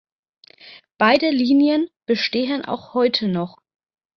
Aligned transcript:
Beide 0.97 1.29
Linien 1.29 1.87
bestehen 2.07 2.65
auch 2.65 2.95
heute 2.95 3.27
noch. 3.27 3.59